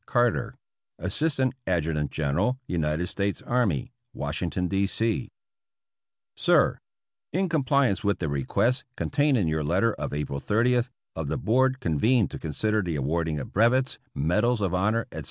[0.07, 0.57] Carter,
[0.97, 4.87] Assistant Adjutant General United States Army, Washington, D.
[4.87, 5.29] C.
[6.35, 6.79] Sir:
[7.31, 11.79] In compliance with the request, contained in your letter of April 30th, of the Board
[11.79, 15.19] convened to consider the awarding of brevets, medals of honor, etc.